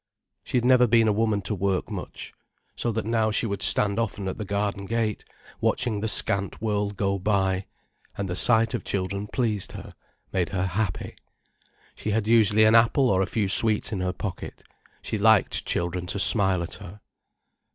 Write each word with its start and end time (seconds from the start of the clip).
She 0.43 0.57
had 0.57 0.65
never 0.65 0.87
been 0.87 1.07
a 1.07 1.11
woman 1.13 1.43
to 1.43 1.53
work 1.53 1.91
much. 1.91 2.33
So 2.75 2.91
that 2.91 3.05
now 3.05 3.29
she 3.29 3.45
would 3.45 3.61
stand 3.61 3.99
often 3.99 4.27
at 4.27 4.39
the 4.39 4.45
garden 4.45 4.87
gate, 4.87 5.23
watching 5.59 5.99
the 5.99 6.07
scant 6.07 6.59
world 6.59 6.97
go 6.97 7.19
by. 7.19 7.67
And 8.17 8.27
the 8.27 8.35
sight 8.35 8.73
of 8.73 8.83
children 8.83 9.27
pleased 9.27 9.73
her, 9.73 9.93
made 10.33 10.49
her 10.49 10.65
happy. 10.65 11.13
She 11.93 12.09
had 12.09 12.25
usually 12.27 12.63
an 12.63 12.73
apple 12.73 13.11
or 13.11 13.21
a 13.21 13.27
few 13.27 13.47
sweets 13.47 13.91
in 13.91 13.99
her 13.99 14.11
pocket. 14.11 14.63
She 15.03 15.19
liked 15.19 15.65
children 15.67 16.07
to 16.07 16.17
smile 16.17 16.63
at 16.63 16.73
her. 16.81 16.99